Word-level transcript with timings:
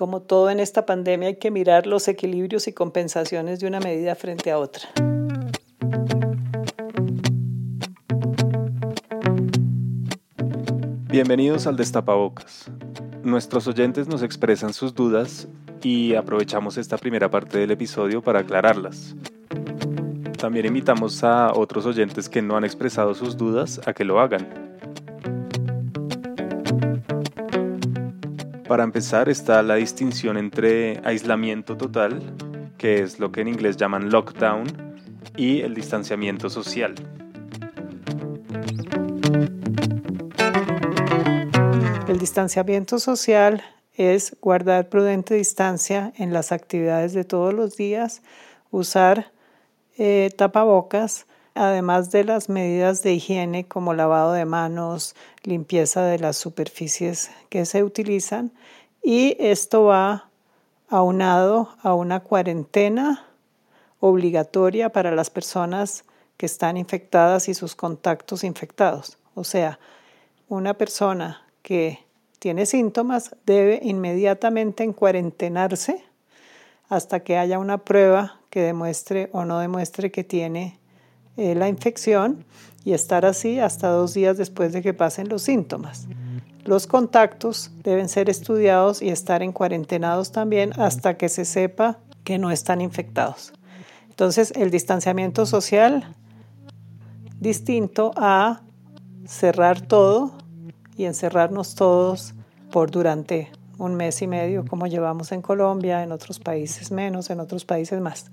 Como 0.00 0.22
todo 0.22 0.48
en 0.48 0.60
esta 0.60 0.86
pandemia 0.86 1.28
hay 1.28 1.36
que 1.36 1.50
mirar 1.50 1.86
los 1.86 2.08
equilibrios 2.08 2.66
y 2.68 2.72
compensaciones 2.72 3.60
de 3.60 3.66
una 3.66 3.80
medida 3.80 4.14
frente 4.14 4.50
a 4.50 4.56
otra. 4.56 4.88
Bienvenidos 11.10 11.66
al 11.66 11.76
Destapabocas. 11.76 12.70
Nuestros 13.22 13.68
oyentes 13.68 14.08
nos 14.08 14.22
expresan 14.22 14.72
sus 14.72 14.94
dudas 14.94 15.48
y 15.82 16.14
aprovechamos 16.14 16.78
esta 16.78 16.96
primera 16.96 17.30
parte 17.30 17.58
del 17.58 17.70
episodio 17.70 18.22
para 18.22 18.40
aclararlas. 18.40 19.14
También 20.38 20.64
invitamos 20.64 21.22
a 21.24 21.52
otros 21.52 21.84
oyentes 21.84 22.30
que 22.30 22.40
no 22.40 22.56
han 22.56 22.64
expresado 22.64 23.12
sus 23.12 23.36
dudas 23.36 23.82
a 23.84 23.92
que 23.92 24.06
lo 24.06 24.18
hagan. 24.18 24.59
Para 28.70 28.84
empezar 28.84 29.28
está 29.28 29.64
la 29.64 29.74
distinción 29.74 30.36
entre 30.36 31.00
aislamiento 31.02 31.76
total, 31.76 32.22
que 32.78 33.02
es 33.02 33.18
lo 33.18 33.32
que 33.32 33.40
en 33.40 33.48
inglés 33.48 33.76
llaman 33.76 34.10
lockdown, 34.10 34.68
y 35.36 35.62
el 35.62 35.74
distanciamiento 35.74 36.48
social. 36.48 36.94
El 42.06 42.18
distanciamiento 42.20 43.00
social 43.00 43.60
es 43.94 44.36
guardar 44.40 44.88
prudente 44.88 45.34
distancia 45.34 46.12
en 46.16 46.32
las 46.32 46.52
actividades 46.52 47.12
de 47.12 47.24
todos 47.24 47.52
los 47.52 47.76
días, 47.76 48.22
usar 48.70 49.32
eh, 49.98 50.30
tapabocas, 50.38 51.26
además 51.54 52.10
de 52.10 52.24
las 52.24 52.48
medidas 52.48 53.02
de 53.02 53.14
higiene 53.14 53.66
como 53.66 53.94
lavado 53.94 54.32
de 54.32 54.44
manos, 54.44 55.14
limpieza 55.42 56.02
de 56.02 56.18
las 56.18 56.36
superficies 56.36 57.30
que 57.48 57.66
se 57.66 57.82
utilizan, 57.84 58.52
y 59.02 59.36
esto 59.38 59.84
va 59.84 60.28
aunado 60.88 61.70
a 61.82 61.94
una 61.94 62.20
cuarentena 62.20 63.26
obligatoria 64.00 64.90
para 64.90 65.14
las 65.14 65.30
personas 65.30 66.04
que 66.36 66.46
están 66.46 66.76
infectadas 66.76 67.48
y 67.48 67.54
sus 67.54 67.76
contactos 67.76 68.44
infectados. 68.44 69.18
O 69.34 69.44
sea, 69.44 69.78
una 70.48 70.74
persona 70.74 71.46
que 71.62 72.00
tiene 72.38 72.66
síntomas 72.66 73.36
debe 73.44 73.78
inmediatamente 73.82 74.82
en 74.82 74.92
cuarentenarse 74.92 76.02
hasta 76.88 77.20
que 77.20 77.36
haya 77.36 77.58
una 77.58 77.78
prueba 77.78 78.40
que 78.50 78.62
demuestre 78.62 79.28
o 79.32 79.44
no 79.44 79.60
demuestre 79.60 80.10
que 80.10 80.24
tiene 80.24 80.79
eh, 81.40 81.54
la 81.54 81.70
infección 81.70 82.44
y 82.84 82.92
estar 82.92 83.24
así 83.24 83.58
hasta 83.60 83.88
dos 83.88 84.12
días 84.12 84.36
después 84.36 84.74
de 84.74 84.82
que 84.82 84.92
pasen 84.92 85.30
los 85.30 85.40
síntomas. 85.40 86.06
Los 86.66 86.86
contactos 86.86 87.70
deben 87.82 88.10
ser 88.10 88.28
estudiados 88.28 89.00
y 89.00 89.08
estar 89.08 89.42
en 89.42 89.52
cuarentenados 89.52 90.32
también 90.32 90.78
hasta 90.78 91.16
que 91.16 91.30
se 91.30 91.46
sepa 91.46 91.98
que 92.24 92.38
no 92.38 92.50
están 92.50 92.82
infectados. 92.82 93.54
Entonces, 94.10 94.52
el 94.54 94.70
distanciamiento 94.70 95.46
social, 95.46 96.14
distinto 97.38 98.12
a 98.16 98.60
cerrar 99.24 99.80
todo 99.80 100.32
y 100.94 101.06
encerrarnos 101.06 101.74
todos 101.74 102.34
por 102.70 102.90
durante 102.90 103.50
un 103.78 103.94
mes 103.94 104.20
y 104.20 104.26
medio, 104.26 104.66
como 104.66 104.86
llevamos 104.86 105.32
en 105.32 105.40
Colombia, 105.40 106.02
en 106.02 106.12
otros 106.12 106.38
países 106.38 106.90
menos, 106.90 107.30
en 107.30 107.40
otros 107.40 107.64
países 107.64 107.98
más. 107.98 108.30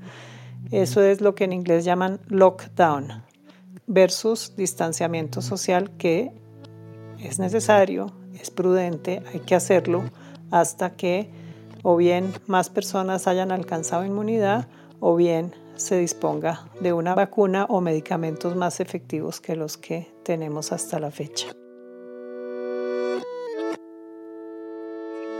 Eso 0.71 1.01
es 1.01 1.21
lo 1.21 1.35
que 1.35 1.45
en 1.45 1.53
inglés 1.53 1.85
llaman 1.85 2.19
lockdown 2.27 3.23
versus 3.87 4.55
distanciamiento 4.55 5.41
social 5.41 5.91
que 5.97 6.31
es 7.19 7.39
necesario, 7.39 8.11
es 8.39 8.51
prudente, 8.51 9.23
hay 9.33 9.39
que 9.39 9.55
hacerlo 9.55 10.03
hasta 10.51 10.95
que 10.95 11.29
o 11.83 11.95
bien 11.95 12.33
más 12.47 12.69
personas 12.69 13.27
hayan 13.27 13.51
alcanzado 13.51 14.05
inmunidad 14.05 14.67
o 14.99 15.15
bien 15.15 15.53
se 15.75 15.97
disponga 15.97 16.67
de 16.81 16.91
una 16.93 17.15
vacuna 17.15 17.65
o 17.69 17.81
medicamentos 17.81 18.55
más 18.55 18.79
efectivos 18.79 19.39
que 19.39 19.55
los 19.55 19.77
que 19.77 20.11
tenemos 20.23 20.71
hasta 20.71 20.99
la 20.99 21.11
fecha. 21.11 21.47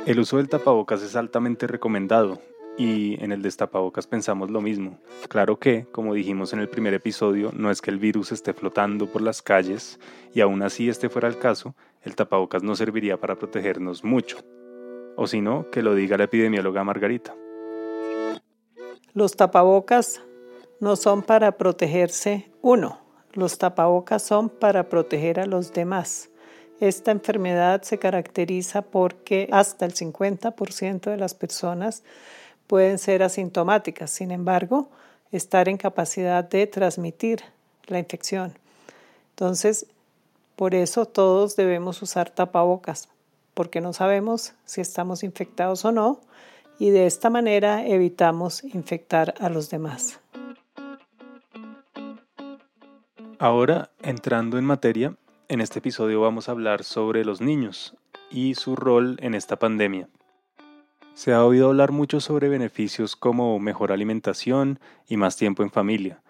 El 0.05 0.19
uso 0.19 0.37
del 0.37 0.47
tapabocas 0.47 1.01
es 1.01 1.17
altamente 1.17 1.67
recomendado 1.67 2.39
y 2.77 3.21
en 3.23 3.31
el 3.31 3.41
destapabocas 3.41 4.05
pensamos 4.05 4.51
lo 4.51 4.61
mismo. 4.61 4.99
Claro 5.27 5.57
que, 5.57 5.87
como 5.91 6.13
dijimos 6.13 6.53
en 6.53 6.59
el 6.59 6.69
primer 6.69 6.93
episodio, 6.93 7.51
no 7.53 7.71
es 7.71 7.81
que 7.81 7.89
el 7.89 7.97
virus 7.97 8.31
esté 8.31 8.53
flotando 8.53 9.07
por 9.07 9.21
las 9.21 9.41
calles 9.41 9.99
y 10.33 10.41
aún 10.41 10.61
así 10.61 10.87
este 10.87 11.09
fuera 11.09 11.27
el 11.27 11.39
caso, 11.39 11.75
el 12.03 12.15
tapabocas 12.15 12.63
no 12.63 12.75
serviría 12.75 13.19
para 13.19 13.35
protegernos 13.35 14.03
mucho. 14.03 14.37
O 15.15 15.25
si 15.25 15.41
no, 15.41 15.69
que 15.71 15.81
lo 15.81 15.95
diga 15.95 16.17
la 16.17 16.25
epidemióloga 16.25 16.83
Margarita. 16.83 17.35
Los 19.13 19.35
tapabocas 19.35 20.21
no 20.79 20.95
son 20.95 21.23
para 21.23 21.57
protegerse 21.57 22.51
uno, 22.61 22.99
los 23.33 23.57
tapabocas 23.57 24.21
son 24.21 24.49
para 24.49 24.89
proteger 24.89 25.39
a 25.39 25.47
los 25.47 25.73
demás. 25.73 26.29
Esta 26.79 27.09
enfermedad 27.09 27.81
se 27.81 27.97
caracteriza 27.97 28.83
porque 28.83 29.49
hasta 29.51 29.85
el 29.85 29.95
50% 29.95 31.09
de 31.09 31.17
las 31.17 31.33
personas 31.33 32.03
pueden 32.67 32.99
ser 32.99 33.23
asintomáticas, 33.23 34.11
sin 34.11 34.31
embargo, 34.31 34.89
estar 35.31 35.67
en 35.69 35.77
capacidad 35.77 36.43
de 36.43 36.67
transmitir 36.67 37.41
la 37.87 37.99
infección. 37.99 38.53
Entonces, 39.31 39.87
por 40.55 40.75
eso 40.75 41.05
todos 41.05 41.55
debemos 41.55 42.01
usar 42.01 42.29
tapabocas, 42.29 43.09
porque 43.53 43.81
no 43.81 43.93
sabemos 43.93 44.53
si 44.65 44.81
estamos 44.81 45.23
infectados 45.23 45.85
o 45.85 45.91
no, 45.91 46.19
y 46.79 46.89
de 46.91 47.07
esta 47.07 47.29
manera 47.29 47.85
evitamos 47.85 48.63
infectar 48.63 49.33
a 49.39 49.49
los 49.49 49.69
demás. 49.69 50.19
Ahora, 53.39 53.91
entrando 54.01 54.57
en 54.57 54.65
materia, 54.65 55.15
en 55.47 55.61
este 55.61 55.79
episodio 55.79 56.21
vamos 56.21 56.49
a 56.49 56.51
hablar 56.51 56.83
sobre 56.83 57.23
los 57.23 57.39
niños 57.39 57.95
y 58.31 58.55
su 58.55 58.75
rol 58.75 59.17
en 59.21 59.35
esta 59.35 59.57
pandemia. 59.57 60.09
Se 61.17 61.33
ha 61.33 61.43
oído 61.43 61.69
hablar 61.69 61.91
mucho 61.91 62.19
sobre 62.19 62.47
beneficios 62.47 63.15
como 63.15 63.57
mejor 63.57 63.91
alimentación 63.91 64.79
y 65.07 65.17
más 65.17 65.35
tiempo 65.35 65.63
en 65.63 65.71
familia, 65.71 66.21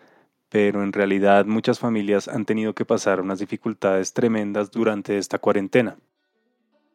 pero 0.47 0.81
en 0.81 0.93
realidad 0.93 1.45
muchas 1.45 1.77
familias 1.77 2.29
han 2.29 2.45
tenido 2.45 2.73
que 2.73 2.85
pasar 2.85 3.19
unas 3.19 3.39
dificultades 3.39 4.13
tremendas 4.13 4.71
durante 4.71 5.17
esta 5.17 5.39
cuarentena. 5.39 5.97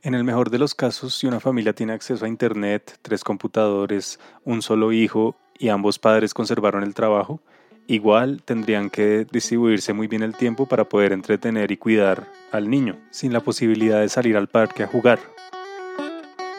En 0.00 0.14
el 0.14 0.24
mejor 0.24 0.48
de 0.48 0.58
los 0.58 0.74
casos, 0.74 1.14
si 1.14 1.26
una 1.26 1.38
familia 1.38 1.74
tiene 1.74 1.92
acceso 1.92 2.24
a 2.24 2.28
Internet, 2.28 2.98
tres 3.02 3.22
computadores, 3.22 4.18
un 4.42 4.62
solo 4.62 4.90
hijo 4.90 5.36
y 5.58 5.68
ambos 5.68 5.98
padres 5.98 6.32
conservaron 6.32 6.84
el 6.84 6.94
trabajo, 6.94 7.42
Igual 7.88 8.42
tendrían 8.44 8.90
que 8.90 9.26
distribuirse 9.30 9.92
muy 9.92 10.06
bien 10.06 10.22
el 10.22 10.36
tiempo 10.36 10.66
para 10.66 10.88
poder 10.88 11.12
entretener 11.12 11.72
y 11.72 11.76
cuidar 11.76 12.28
al 12.52 12.70
niño, 12.70 12.96
sin 13.10 13.32
la 13.32 13.40
posibilidad 13.40 14.00
de 14.00 14.08
salir 14.08 14.36
al 14.36 14.48
parque 14.48 14.84
a 14.84 14.86
jugar. 14.86 15.18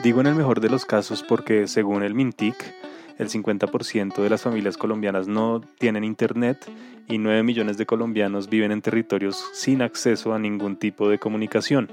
Digo 0.03 0.19
en 0.19 0.27
el 0.27 0.35
mejor 0.35 0.59
de 0.59 0.69
los 0.69 0.83
casos 0.83 1.23
porque 1.23 1.65
según 1.65 2.03
el 2.03 2.13
Mintic, 2.13 2.75
el 3.17 3.29
50% 3.29 4.21
de 4.21 4.29
las 4.29 4.41
familias 4.41 4.75
colombianas 4.75 5.29
no 5.29 5.61
tienen 5.79 6.03
internet 6.03 6.69
y 7.07 7.19
9 7.19 7.43
millones 7.43 7.77
de 7.77 7.85
colombianos 7.85 8.49
viven 8.49 8.73
en 8.73 8.81
territorios 8.81 9.41
sin 9.53 9.81
acceso 9.81 10.33
a 10.33 10.39
ningún 10.39 10.75
tipo 10.75 11.07
de 11.07 11.19
comunicación. 11.19 11.89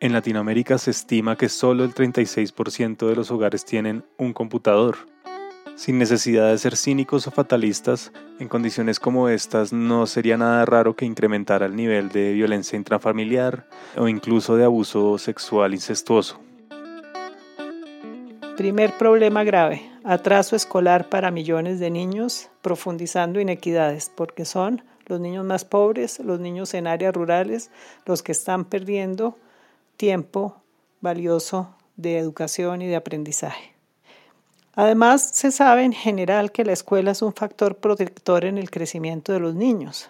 En 0.00 0.14
Latinoamérica 0.14 0.78
se 0.78 0.92
estima 0.92 1.36
que 1.36 1.50
solo 1.50 1.84
el 1.84 1.92
36% 1.92 3.06
de 3.06 3.16
los 3.16 3.30
hogares 3.30 3.66
tienen 3.66 4.02
un 4.16 4.32
computador 4.32 4.96
sin 5.74 5.98
necesidad 5.98 6.50
de 6.50 6.56
ser 6.56 6.74
cínicos 6.74 7.26
o 7.26 7.30
fatalistas, 7.30 8.10
en 8.40 8.48
condiciones 8.48 8.98
como 8.98 9.28
estas 9.28 9.74
no 9.74 10.06
sería 10.06 10.38
nada 10.38 10.64
raro 10.64 10.96
que 10.96 11.04
incrementara 11.04 11.66
el 11.66 11.76
nivel 11.76 12.08
de 12.08 12.32
violencia 12.32 12.78
intrafamiliar 12.78 13.68
o 13.94 14.08
incluso 14.08 14.56
de 14.56 14.64
abuso 14.64 15.18
sexual 15.18 15.74
incestuoso. 15.74 16.45
Primer 18.56 18.96
problema 18.96 19.44
grave, 19.44 19.82
atraso 20.02 20.56
escolar 20.56 21.10
para 21.10 21.30
millones 21.30 21.78
de 21.78 21.90
niños, 21.90 22.48
profundizando 22.62 23.38
inequidades, 23.38 24.10
porque 24.14 24.46
son 24.46 24.82
los 25.04 25.20
niños 25.20 25.44
más 25.44 25.66
pobres, 25.66 26.20
los 26.20 26.40
niños 26.40 26.72
en 26.72 26.86
áreas 26.86 27.14
rurales, 27.14 27.70
los 28.06 28.22
que 28.22 28.32
están 28.32 28.64
perdiendo 28.64 29.36
tiempo 29.98 30.56
valioso 31.02 31.74
de 31.96 32.16
educación 32.16 32.80
y 32.80 32.86
de 32.86 32.96
aprendizaje. 32.96 33.74
Además, 34.74 35.30
se 35.34 35.50
sabe 35.52 35.84
en 35.84 35.92
general 35.92 36.50
que 36.50 36.64
la 36.64 36.72
escuela 36.72 37.10
es 37.10 37.20
un 37.20 37.34
factor 37.34 37.76
protector 37.76 38.46
en 38.46 38.56
el 38.56 38.70
crecimiento 38.70 39.34
de 39.34 39.40
los 39.40 39.54
niños. 39.54 40.08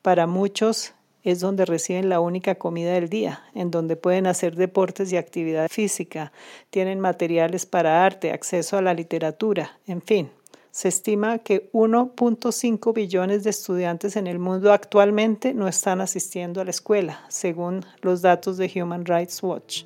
Para 0.00 0.28
muchos 0.28 0.94
es 1.22 1.40
donde 1.40 1.64
reciben 1.64 2.08
la 2.08 2.20
única 2.20 2.54
comida 2.54 2.92
del 2.92 3.08
día, 3.08 3.42
en 3.54 3.70
donde 3.70 3.96
pueden 3.96 4.26
hacer 4.26 4.56
deportes 4.56 5.12
y 5.12 5.16
actividad 5.16 5.68
física, 5.68 6.32
tienen 6.70 7.00
materiales 7.00 7.66
para 7.66 8.04
arte, 8.04 8.32
acceso 8.32 8.76
a 8.76 8.82
la 8.82 8.94
literatura, 8.94 9.78
en 9.86 10.02
fin. 10.02 10.30
Se 10.70 10.88
estima 10.88 11.38
que 11.38 11.68
1.5 11.72 12.94
billones 12.94 13.42
de 13.42 13.50
estudiantes 13.50 14.16
en 14.16 14.28
el 14.28 14.38
mundo 14.38 14.72
actualmente 14.72 15.52
no 15.52 15.66
están 15.66 16.00
asistiendo 16.00 16.60
a 16.60 16.64
la 16.64 16.70
escuela, 16.70 17.24
según 17.28 17.84
los 18.02 18.22
datos 18.22 18.56
de 18.56 18.70
Human 18.76 19.04
Rights 19.04 19.42
Watch. 19.42 19.84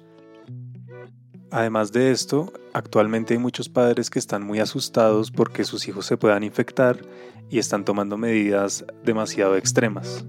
Además 1.51 1.93
de 1.93 2.11
esto, 2.11 2.53
actualmente 2.73 3.33
hay 3.33 3.39
muchos 3.39 3.69
padres 3.69 4.11
que 4.11 4.19
están 4.19 4.45
muy 4.45 4.59
asustados 4.59 5.31
porque 5.31 5.65
sus 5.65 5.87
hijos 5.89 6.05
se 6.05 6.17
puedan 6.17 6.43
infectar 6.43 6.99
y 7.49 7.59
están 7.59 7.85
tomando 7.85 8.19
medidas 8.19 8.85
demasiado 9.05 9.57
extremas. 9.57 10.25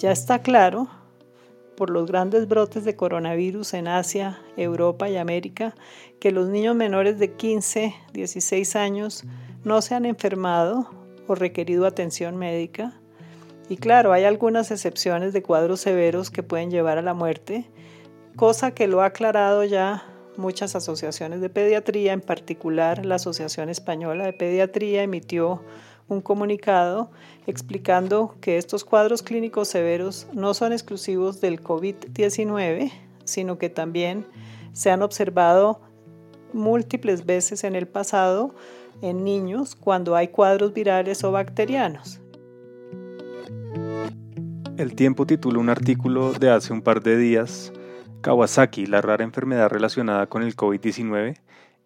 Ya 0.00 0.12
está 0.12 0.38
claro, 0.38 0.88
por 1.76 1.90
los 1.90 2.06
grandes 2.06 2.48
brotes 2.48 2.86
de 2.86 2.96
coronavirus 2.96 3.74
en 3.74 3.86
Asia, 3.86 4.40
Europa 4.56 5.10
y 5.10 5.18
América, 5.18 5.74
que 6.20 6.30
los 6.30 6.48
niños 6.48 6.74
menores 6.74 7.18
de 7.18 7.34
15, 7.34 7.94
16 8.14 8.76
años 8.76 9.24
no 9.62 9.82
se 9.82 9.94
han 9.94 10.06
enfermado 10.06 10.88
o 11.26 11.34
requerido 11.34 11.84
atención 11.84 12.36
médica. 12.36 12.98
Y 13.68 13.76
claro, 13.76 14.14
hay 14.14 14.24
algunas 14.24 14.70
excepciones 14.70 15.34
de 15.34 15.42
cuadros 15.42 15.80
severos 15.80 16.30
que 16.30 16.42
pueden 16.42 16.70
llevar 16.70 16.96
a 16.96 17.02
la 17.02 17.12
muerte, 17.12 17.66
cosa 18.36 18.70
que 18.70 18.88
lo 18.88 19.02
ha 19.02 19.06
aclarado 19.06 19.64
ya 19.64 20.06
muchas 20.38 20.76
asociaciones 20.76 21.42
de 21.42 21.50
pediatría, 21.50 22.14
en 22.14 22.22
particular 22.22 23.04
la 23.04 23.16
Asociación 23.16 23.68
Española 23.68 24.24
de 24.24 24.32
Pediatría 24.32 25.02
emitió 25.02 25.62
un 26.10 26.20
comunicado 26.20 27.10
explicando 27.46 28.34
que 28.40 28.58
estos 28.58 28.84
cuadros 28.84 29.22
clínicos 29.22 29.68
severos 29.68 30.26
no 30.34 30.52
son 30.52 30.72
exclusivos 30.72 31.40
del 31.40 31.62
COVID-19, 31.62 32.92
sino 33.24 33.58
que 33.58 33.70
también 33.70 34.26
se 34.72 34.90
han 34.90 35.02
observado 35.02 35.80
múltiples 36.52 37.24
veces 37.24 37.64
en 37.64 37.76
el 37.76 37.86
pasado 37.86 38.54
en 39.02 39.24
niños 39.24 39.76
cuando 39.76 40.16
hay 40.16 40.28
cuadros 40.28 40.74
virales 40.74 41.24
o 41.24 41.32
bacterianos. 41.32 42.20
El 44.76 44.94
tiempo 44.94 45.26
titula 45.26 45.58
un 45.58 45.68
artículo 45.68 46.32
de 46.32 46.50
hace 46.50 46.72
un 46.72 46.82
par 46.82 47.02
de 47.02 47.16
días, 47.16 47.72
Kawasaki, 48.22 48.86
la 48.86 49.00
rara 49.00 49.24
enfermedad 49.24 49.70
relacionada 49.70 50.26
con 50.26 50.42
el 50.42 50.56
COVID-19, 50.56 51.36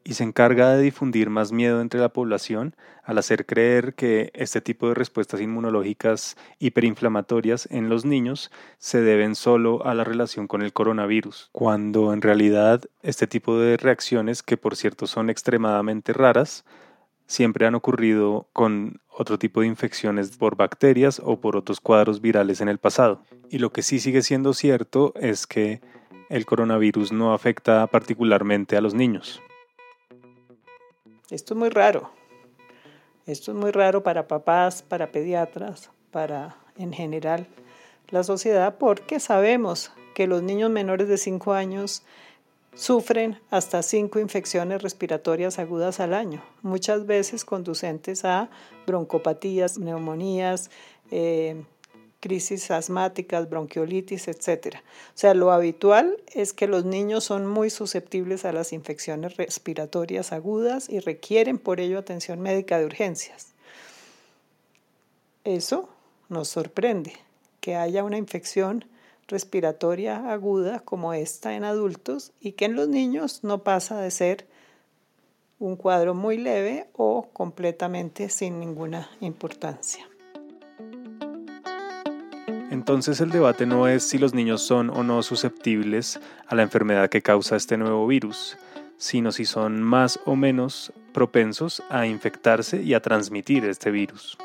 y 0.05 0.15
se 0.15 0.23
encarga 0.23 0.71
de 0.71 0.83
difundir 0.83 1.31
más 1.31 1.51
miedo 1.51 1.81
entre 1.81 1.99
la 1.99 2.11
población 2.11 2.77
al 3.03 3.19
hacer 3.19 3.47
creer 3.47 3.95
que 3.95 4.31
este 4.35 4.61
tipo 4.61 4.89
de 4.89 4.95
respuestas 4.95 5.41
inmunológicas 5.41 6.37
hiperinflamatorias 6.59 7.67
en 7.71 7.89
los 7.89 8.05
niños 8.05 8.51
se 8.79 9.01
deben 9.01 9.35
solo 9.35 9.85
a 9.87 9.95
la 9.95 10.05
relación 10.05 10.47
con 10.47 10.63
el 10.63 10.73
coronavirus, 10.73 11.49
cuando 11.53 12.13
en 12.13 12.23
realidad 12.23 12.83
este 13.03 13.27
tipo 13.27 13.59
de 13.59 13.79
reacciones, 13.79 14.43
que 14.43 14.59
por 14.59 14.77
cierto 14.77 15.07
son 15.07 15.31
extremadamente 15.31 16.13
raras, 16.13 16.65
siempre 17.27 17.67
han 17.67 17.75
ocurrido 17.75 18.49
con 18.53 19.01
otro 19.09 19.39
tipo 19.39 19.61
de 19.61 19.69
infecciones 19.69 20.37
por 20.37 20.57
bacterias 20.57 21.21
o 21.25 21.41
por 21.41 21.57
otros 21.57 21.81
cuadros 21.81 22.21
virales 22.21 22.61
en 22.61 22.69
el 22.69 22.79
pasado. 22.79 23.23
Y 23.49 23.59
lo 23.59 23.73
que 23.73 23.83
sí 23.83 24.01
sigue 24.01 24.23
siendo 24.23 24.53
cierto 24.53 25.15
es 25.17 25.47
que 25.47 25.81
el 26.29 26.47
coronavirus 26.47 27.13
no 27.13 27.33
afecta 27.33 27.87
particularmente 27.87 28.77
a 28.77 28.81
los 28.81 28.95
niños. 28.95 29.41
Esto 31.31 31.55
es 31.55 31.59
muy 31.59 31.71
raro. 31.71 32.11
Esto 33.27 33.53
es 33.53 33.57
muy 33.57 33.71
raro 33.71 34.03
para 34.03 34.29
papás, 34.29 34.83
para 34.83 35.11
pediatras, 35.11 35.91
para 36.11 36.57
en 36.77 36.93
general 36.93 37.47
la 38.09 38.23
sociedad, 38.23 38.77
porque 38.79 39.19
sabemos 39.19 39.93
que 40.15 40.27
los 40.27 40.43
niños 40.43 40.71
menores 40.71 41.09
de 41.09 41.17
5 41.17 41.53
años 41.55 42.03
sufren 42.75 43.41
hasta 43.51 43.83
5 43.83 44.19
infecciones 44.19 44.83
respiratorias 44.83 45.59
agudas 45.59 46.01
al 46.01 46.13
año, 46.13 46.43
muchas 46.63 47.07
veces 47.07 47.45
conducentes 47.45 48.25
a 48.25 48.51
broncopatías, 48.87 49.79
neumonías, 49.79 50.71
eh, 51.11 51.65
crisis 52.25 52.71
asmáticas, 52.71 53.51
bronquiolitis, 53.51 54.29
etc. 54.29 54.77
O 54.77 55.13
sea, 55.13 55.35
lo 55.35 55.53
habitual 55.53 56.17
es 56.33 56.55
que 56.55 56.67
los 56.67 56.87
niños 56.87 57.23
son 57.25 57.47
muy 57.47 57.69
susceptibles 57.69 58.47
a 58.47 58.53
las 58.53 58.73
infecciones 58.73 59.37
respiratorias 59.37 60.33
agudas 60.33 60.89
y 60.89 61.01
requieren 61.01 61.59
por 61.59 61.81
ello 61.81 61.99
atención 61.99 62.41
médica 62.41 62.79
de 62.79 62.87
urgencias. 62.87 63.49
Eso 65.45 65.91
nos 66.31 66.49
sorprende, 66.49 67.13
que 67.61 67.77
haya 67.77 68.05
una 68.05 68.17
infección 68.17 68.87
respiratoria 69.29 70.33
aguda 70.33 70.81
como 70.81 71.13
esta 71.13 71.55
en 71.55 71.65
adultos 71.65 72.33
y 72.41 72.53
que 72.53 72.65
en 72.65 72.75
los 72.75 72.89
niños 72.89 73.41
no 73.45 73.63
pasa 73.63 74.01
de 74.01 74.11
ser 74.11 74.47
un 75.59 75.77
cuadro 75.77 76.15
muy 76.15 76.39
leve 76.39 76.89
o 76.95 77.29
completamente 77.35 78.31
sin 78.31 78.61
ninguna 78.61 79.11
importancia. 79.21 80.09
Entonces 82.75 83.21
el 83.21 83.31
debate 83.31 83.67
no 83.67 83.87
es 83.87 84.03
si 84.03 84.19
los 84.19 84.35
niños 84.35 84.61
son 84.61 84.91
o 84.91 85.05
no 85.05 85.23
susceptibles 85.23 86.19
a 86.49 86.57
la 86.57 86.63
enfermedad 86.63 87.09
que 87.09 87.23
causa 87.23 87.55
este 87.55 87.77
nuevo 87.77 88.05
virus, 88.05 88.59
sino 88.97 89.31
si 89.31 89.45
son 89.45 89.81
más 89.81 90.19
o 90.25 90.35
menos 90.35 90.93
propensos 91.13 91.85
a 91.89 92.05
infectarse 92.09 92.83
y 92.83 92.95
a 92.95 93.01
transmitir 93.01 93.65
este 93.65 93.93
virus. 93.93 94.37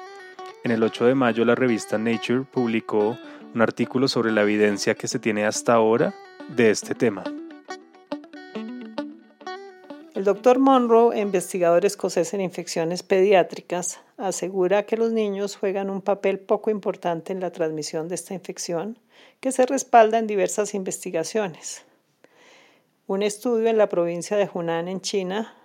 En 0.63 0.69
el 0.69 0.83
8 0.83 1.05
de 1.05 1.15
mayo 1.15 1.43
la 1.43 1.55
revista 1.55 1.97
Nature 1.97 2.43
publicó 2.43 3.17
un 3.55 3.61
artículo 3.63 4.07
sobre 4.07 4.31
la 4.31 4.43
evidencia 4.43 4.93
que 4.93 5.07
se 5.07 5.17
tiene 5.17 5.47
hasta 5.47 5.73
ahora 5.73 6.13
de 6.55 6.69
este 6.69 6.93
tema. 6.93 7.23
El 10.19 10.25
doctor 10.25 10.59
Monroe, 10.59 11.17
investigador 11.17 11.85
escocés 11.85 12.33
en 12.33 12.41
infecciones 12.41 13.03
pediátricas, 13.03 14.01
asegura 14.17 14.85
que 14.85 14.97
los 14.97 15.13
niños 15.13 15.55
juegan 15.55 15.89
un 15.89 16.01
papel 16.01 16.39
poco 16.39 16.69
importante 16.69 17.31
en 17.31 17.39
la 17.39 17.53
transmisión 17.53 18.09
de 18.09 18.15
esta 18.15 18.33
infección, 18.33 18.99
que 19.39 19.53
se 19.53 19.65
respalda 19.65 20.19
en 20.19 20.27
diversas 20.27 20.73
investigaciones. 20.73 21.85
Un 23.07 23.23
estudio 23.23 23.69
en 23.69 23.77
la 23.77 23.87
provincia 23.87 24.35
de 24.35 24.49
Hunan, 24.53 24.89
en 24.89 24.99
China, 24.99 25.55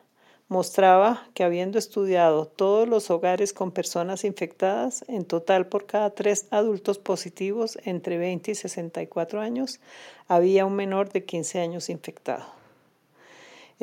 mostraba 0.47 1.27
que 1.35 1.43
habiendo 1.43 1.77
estudiado 1.77 2.47
todos 2.47 2.89
los 2.89 3.11
hogares 3.11 3.53
con 3.53 3.73
personas 3.73 4.23
infectadas, 4.23 5.05
en 5.09 5.25
total 5.25 5.67
por 5.67 5.87
cada 5.87 6.11
tres 6.11 6.47
adultos 6.53 6.99
positivos 6.99 7.77
entre 7.83 8.19
20 8.19 8.53
y 8.53 8.55
64 8.55 9.41
años, 9.41 9.81
había 10.29 10.65
un 10.65 10.77
menor 10.77 11.09
de 11.09 11.25
15 11.25 11.59
años 11.59 11.91
infectado. 11.91 12.64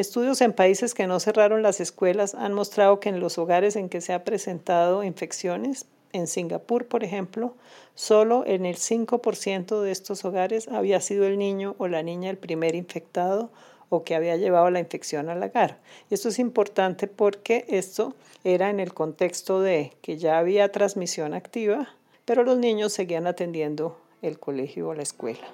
Estudios 0.01 0.41
en 0.41 0.53
países 0.53 0.95
que 0.95 1.05
no 1.05 1.19
cerraron 1.19 1.61
las 1.61 1.79
escuelas 1.79 2.33
han 2.33 2.53
mostrado 2.53 2.99
que 2.99 3.09
en 3.09 3.19
los 3.19 3.37
hogares 3.37 3.75
en 3.75 3.87
que 3.87 4.01
se 4.01 4.13
han 4.13 4.23
presentado 4.23 5.03
infecciones, 5.03 5.85
en 6.11 6.25
Singapur, 6.25 6.87
por 6.87 7.03
ejemplo, 7.03 7.53
solo 7.93 8.43
en 8.47 8.65
el 8.65 8.77
5% 8.77 9.79
de 9.79 9.91
estos 9.91 10.25
hogares 10.25 10.67
había 10.69 11.01
sido 11.01 11.27
el 11.27 11.37
niño 11.37 11.75
o 11.77 11.87
la 11.87 12.01
niña 12.01 12.31
el 12.31 12.39
primer 12.39 12.73
infectado 12.73 13.51
o 13.89 14.03
que 14.03 14.15
había 14.15 14.37
llevado 14.37 14.71
la 14.71 14.79
infección 14.79 15.29
al 15.29 15.43
hogar. 15.43 15.77
Esto 16.09 16.29
es 16.29 16.39
importante 16.39 17.05
porque 17.05 17.65
esto 17.67 18.15
era 18.43 18.71
en 18.71 18.79
el 18.79 18.95
contexto 18.95 19.61
de 19.61 19.93
que 20.01 20.17
ya 20.17 20.39
había 20.39 20.71
transmisión 20.71 21.35
activa, 21.35 21.89
pero 22.25 22.43
los 22.43 22.57
niños 22.57 22.91
seguían 22.91 23.27
atendiendo 23.27 23.99
el 24.23 24.39
colegio 24.39 24.87
o 24.87 24.93
la 24.95 25.03
escuela. 25.03 25.47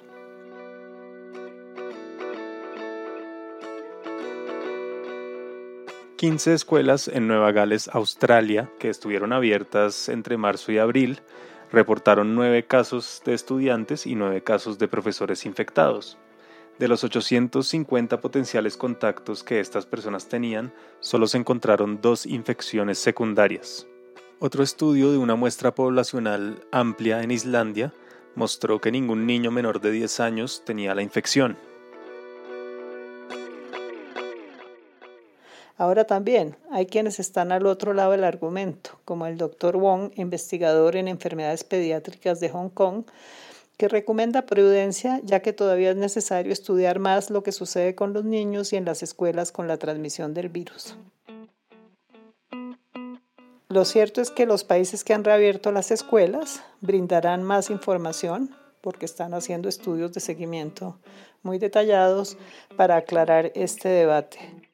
15 6.18 6.52
escuelas 6.52 7.06
en 7.06 7.28
Nueva 7.28 7.52
Gales, 7.52 7.88
Australia, 7.92 8.68
que 8.80 8.88
estuvieron 8.88 9.32
abiertas 9.32 10.08
entre 10.08 10.36
marzo 10.36 10.72
y 10.72 10.78
abril, 10.78 11.20
reportaron 11.70 12.34
nueve 12.34 12.66
casos 12.66 13.22
de 13.24 13.34
estudiantes 13.34 14.04
y 14.04 14.16
nueve 14.16 14.42
casos 14.42 14.80
de 14.80 14.88
profesores 14.88 15.46
infectados. 15.46 16.18
De 16.80 16.88
los 16.88 17.04
850 17.04 18.20
potenciales 18.20 18.76
contactos 18.76 19.44
que 19.44 19.60
estas 19.60 19.86
personas 19.86 20.28
tenían, 20.28 20.74
solo 20.98 21.28
se 21.28 21.38
encontraron 21.38 22.00
dos 22.02 22.26
infecciones 22.26 22.98
secundarias. 22.98 23.86
Otro 24.40 24.64
estudio 24.64 25.12
de 25.12 25.18
una 25.18 25.36
muestra 25.36 25.72
poblacional 25.76 26.66
amplia 26.72 27.22
en 27.22 27.30
Islandia 27.30 27.94
mostró 28.34 28.80
que 28.80 28.90
ningún 28.90 29.24
niño 29.24 29.52
menor 29.52 29.80
de 29.80 29.92
10 29.92 30.18
años 30.18 30.64
tenía 30.66 30.96
la 30.96 31.02
infección. 31.02 31.56
Ahora 35.78 36.04
también 36.04 36.56
hay 36.72 36.86
quienes 36.86 37.20
están 37.20 37.52
al 37.52 37.64
otro 37.64 37.94
lado 37.94 38.10
del 38.10 38.24
argumento, 38.24 38.98
como 39.04 39.26
el 39.26 39.38
doctor 39.38 39.76
Wong, 39.76 40.10
investigador 40.16 40.96
en 40.96 41.06
enfermedades 41.06 41.62
pediátricas 41.62 42.40
de 42.40 42.48
Hong 42.48 42.68
Kong, 42.68 43.04
que 43.76 43.86
recomienda 43.86 44.42
prudencia 44.42 45.20
ya 45.22 45.38
que 45.38 45.52
todavía 45.52 45.92
es 45.92 45.96
necesario 45.96 46.52
estudiar 46.52 46.98
más 46.98 47.30
lo 47.30 47.44
que 47.44 47.52
sucede 47.52 47.94
con 47.94 48.12
los 48.12 48.24
niños 48.24 48.72
y 48.72 48.76
en 48.76 48.84
las 48.84 49.04
escuelas 49.04 49.52
con 49.52 49.68
la 49.68 49.76
transmisión 49.76 50.34
del 50.34 50.48
virus. 50.48 50.96
Lo 53.68 53.84
cierto 53.84 54.20
es 54.20 54.32
que 54.32 54.46
los 54.46 54.64
países 54.64 55.04
que 55.04 55.14
han 55.14 55.22
reabierto 55.22 55.70
las 55.70 55.92
escuelas 55.92 56.60
brindarán 56.80 57.44
más 57.44 57.70
información 57.70 58.52
porque 58.80 59.06
están 59.06 59.32
haciendo 59.32 59.68
estudios 59.68 60.12
de 60.12 60.18
seguimiento 60.18 60.98
muy 61.44 61.58
detallados 61.58 62.36
para 62.76 62.96
aclarar 62.96 63.52
este 63.54 63.88
debate. 63.88 64.67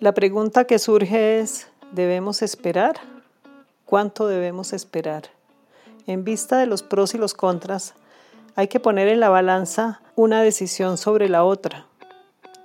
La 0.00 0.12
pregunta 0.12 0.64
que 0.64 0.78
surge 0.78 1.40
es, 1.40 1.68
¿debemos 1.92 2.40
esperar? 2.40 2.96
¿Cuánto 3.84 4.28
debemos 4.28 4.72
esperar? 4.72 5.24
En 6.06 6.24
vista 6.24 6.56
de 6.56 6.64
los 6.64 6.82
pros 6.82 7.14
y 7.14 7.18
los 7.18 7.34
contras, 7.34 7.92
Hay 8.56 8.68
que 8.68 8.80
poner 8.80 9.08
en 9.08 9.20
la 9.20 9.28
balanza 9.28 10.00
una 10.16 10.42
decisión 10.42 10.98
sobre 10.98 11.28
la 11.28 11.44
otra. 11.44 11.86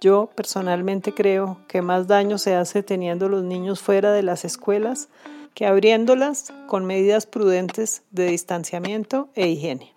Yo 0.01 0.29
personalmente 0.33 1.13
creo 1.13 1.59
que 1.67 1.81
más 1.81 2.07
daño 2.07 2.37
se 2.37 2.55
hace 2.55 2.83
teniendo 2.83 3.29
los 3.29 3.43
niños 3.43 3.81
fuera 3.81 4.11
de 4.11 4.23
las 4.23 4.45
escuelas 4.45 5.09
que 5.53 5.67
abriéndolas 5.67 6.51
con 6.67 6.85
medidas 6.85 7.27
prudentes 7.27 8.01
de 8.11 8.27
distanciamiento 8.27 9.29
e 9.35 9.47
higiene. 9.47 9.93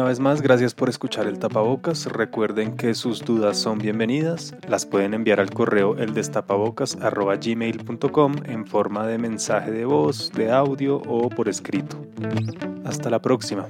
Una 0.00 0.08
vez 0.08 0.18
más, 0.18 0.40
gracias 0.40 0.72
por 0.72 0.88
escuchar 0.88 1.26
el 1.26 1.38
tapabocas. 1.38 2.06
Recuerden 2.06 2.74
que 2.74 2.94
sus 2.94 3.22
dudas 3.22 3.58
son 3.58 3.76
bienvenidas. 3.76 4.54
Las 4.66 4.86
pueden 4.86 5.12
enviar 5.12 5.40
al 5.40 5.50
correo 5.50 5.94
eldestapabocas.gmail.com 5.98 8.34
en 8.46 8.66
forma 8.66 9.06
de 9.06 9.18
mensaje 9.18 9.70
de 9.70 9.84
voz, 9.84 10.32
de 10.32 10.50
audio 10.50 11.02
o 11.06 11.28
por 11.28 11.50
escrito. 11.50 11.98
Hasta 12.82 13.10
la 13.10 13.20
próxima. 13.20 13.66